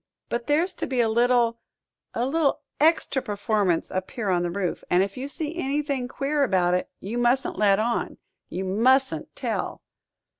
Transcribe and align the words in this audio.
But 0.29 0.47
there's 0.47 0.73
to 0.77 0.87
be 0.87 0.99
a 0.99 1.07
little 1.09 1.59
a 2.15 2.25
little 2.25 2.61
extra 2.79 3.21
performance 3.21 3.91
up 3.91 4.09
here 4.09 4.31
on 4.31 4.41
the 4.41 4.49
roof, 4.49 4.83
and 4.89 5.03
if 5.03 5.15
you 5.15 5.27
see 5.27 5.55
anything 5.55 6.07
queer 6.07 6.41
about 6.43 6.73
it, 6.73 6.89
you 6.99 7.19
mustn't 7.19 7.59
let 7.59 7.77
on 7.77 8.17
you 8.49 8.65
mustn't 8.65 9.35
tell." 9.35 9.83